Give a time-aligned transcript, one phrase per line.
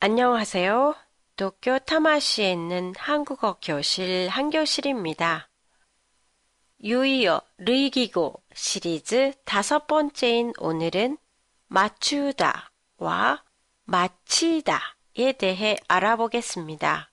[0.00, 0.94] 안녕하세요.
[1.34, 5.50] 도쿄 타마시에 있는 한국어 교실 한교실입니다.
[6.84, 11.18] 유이어 르이기고 시리즈 다섯 번째인 오늘은
[11.66, 13.42] 맞추다와
[13.86, 17.10] 마치다에 대해 알아보겠습니다.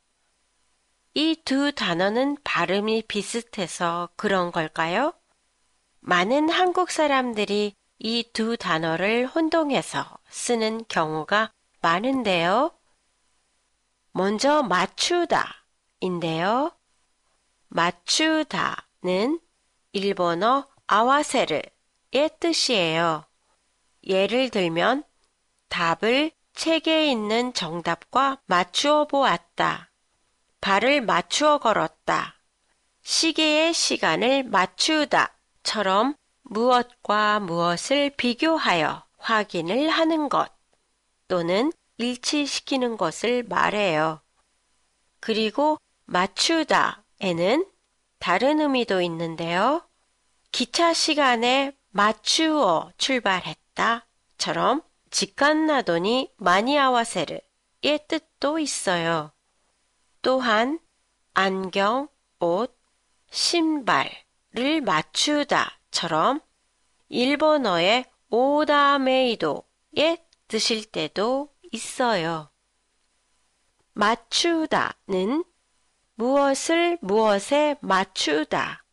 [1.15, 5.13] 이 두 단어는 발음이 비슷해서 그런 걸까요?
[6.01, 11.51] 많은 한국 사람들이 이 두 단어를 혼동해서 쓰는 경우가
[11.85, 12.71] 많은데요.
[14.11, 15.67] 먼저 맞추다
[15.99, 16.71] 인데요.
[17.67, 19.39] 맞추다는
[19.91, 23.25] 일본어 아와세르의 뜻이에요.
[24.03, 25.03] 예를 들면
[25.69, 29.91] 답을 책에 있는 정답과 맞추어 보았다.
[30.61, 32.33] 발을 맞추어 걸었다.
[33.03, 40.54] 시계의 시간을 맞추다처럼 무엇과 무엇을 비교하여 확인을 하는 것
[41.27, 44.21] 또는 일치시키는 것을 말해요.
[45.19, 47.65] 그리고 맞추다에는
[48.19, 49.87] 다른 의미도 있는데요.
[50.51, 59.31] 기차 시간에 맞추어 출발했다처럼 직간나더니 마니아와세르의 뜻도 있어요.
[60.21, 60.79] 또한
[61.33, 62.07] 안경,
[62.39, 62.77] 옷,
[63.31, 66.41] 신발을 맞추다처럼
[67.09, 70.24] 일본어의 오다메이도의
[70.55, 72.49] 뜻일 때도 있어요.
[73.91, 75.43] 맞추다는
[76.13, 78.85] 무엇을 무엇에 맞추다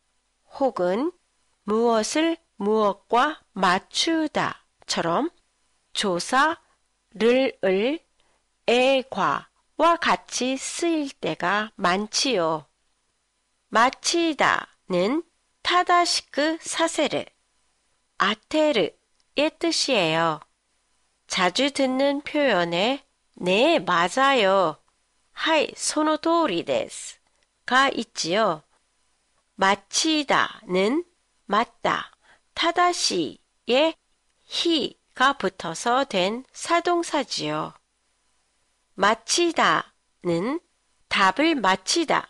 [0.59, 1.13] 혹은
[1.63, 5.29] 무엇을 무엇과 맞추다처럼
[5.93, 6.61] 조사,
[7.11, 7.99] 를, 을,
[8.67, 12.65] 에 과와 같이 쓰일 때가 많지요.
[13.69, 15.23] 마치다는
[15.61, 17.23] 타다시크 사세르,
[18.17, 20.41] 아테르의 뜻이에요.
[21.27, 23.03] 자주 듣는 표현에
[23.35, 24.77] 네, 맞아요.
[25.31, 27.17] はい, その通りです
[27.65, 28.63] 가 있지요.
[29.55, 31.05] 맞히다는
[31.45, 32.11] 맞다,
[32.53, 33.95] 타다시에
[34.45, 37.73] 히가 붙어서 된 사동사지요.
[38.95, 40.59] 마치다는
[41.07, 42.27] 답을 마치다,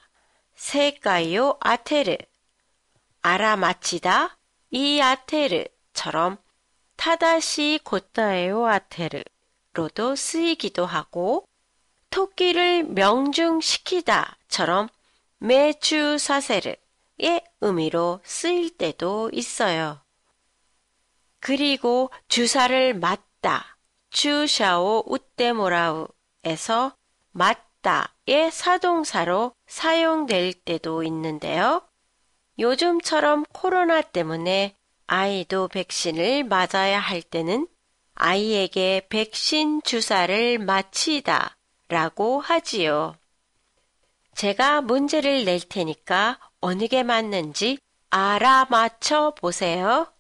[0.56, 2.18] 세가요 아테르,
[3.22, 4.38] 알아마치다,
[4.72, 6.38] 이 아테르처럼
[7.04, 11.46] 타다시 고타에요 아테르로도 쓰이기도 하고
[12.10, 14.88] 토끼를 명중시키다처럼
[15.38, 20.00] 매주 사세르의 의미로 쓰일 때도 있어요.
[21.42, 23.78] 그리고 주사를 맞다,
[24.10, 26.96] 주샤오 우떼모라우에서
[27.32, 31.86] 맞다의 사동사로 사용될 때도 있는데요.
[32.60, 34.78] 요즘처럼 코로나 때문에
[35.08, 37.68] 아이도 백신을 맞아야 할 때는
[38.16, 41.58] 아이에게 백신 주사를 마치다
[41.90, 43.16] 라고 하지요.
[44.36, 50.12] 제가 문제를 낼 테니까 어느 게 맞는지 알아맞혀 보세요.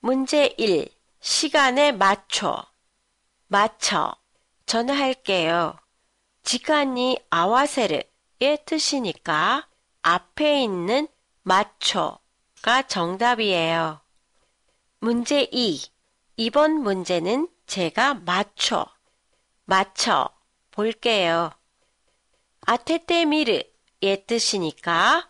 [0.00, 0.88] 문제 1.
[1.20, 2.64] 시간에 맞춰.
[3.48, 4.14] 맞춰.
[4.66, 5.76] 전화할게요.
[6.42, 9.66] 지간이 아와세르의 뜻이니까
[10.02, 11.08] 앞에 있는
[11.42, 12.18] 맞춰
[12.62, 14.00] 가 정답이에요.
[15.00, 15.80] 문제 2.
[16.36, 18.86] 이번 문제는 제가 맞춰.
[19.64, 20.30] 맞춰.
[20.72, 21.50] 볼게요.
[22.62, 25.28] 아테테미르의 뜻이니까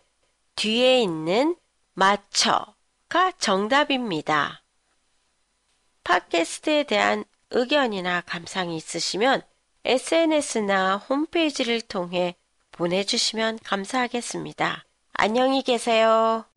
[0.55, 1.55] 뒤에 있는
[1.93, 4.63] 맞춰가 정답입니다.
[6.03, 9.43] 팟캐스트에 대한 의견이나 감상이 있으시면
[9.85, 12.35] SNS나 홈페이지를 통해
[12.71, 14.85] 보내주시면 감사하겠습니다.
[15.13, 16.48] 안녕히 계세요.